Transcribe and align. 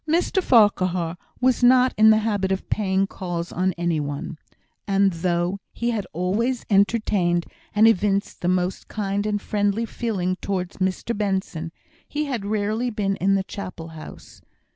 Mr 0.07 0.41
Farquhar 0.41 1.15
was 1.39 1.61
not 1.63 1.93
in 1.95 2.09
the 2.09 2.17
habit 2.17 2.51
of 2.51 2.67
paying 2.71 3.05
calls 3.05 3.51
on 3.51 3.71
any 3.73 3.99
one; 3.99 4.35
and 4.87 5.13
though 5.13 5.59
he 5.73 5.91
had 5.91 6.07
always 6.11 6.65
entertained 6.71 7.45
and 7.75 7.87
evinced 7.87 8.41
the 8.41 8.47
most 8.47 8.87
kind 8.87 9.27
and 9.27 9.39
friendly 9.43 9.85
feeling 9.85 10.35
towards 10.37 10.77
Mr 10.77 11.15
Benson, 11.15 11.71
he 12.07 12.25
had 12.25 12.45
rarely 12.45 12.89
been 12.89 13.15
in 13.17 13.35
the 13.35 13.43
Chapel 13.43 13.89
house. 13.89 14.41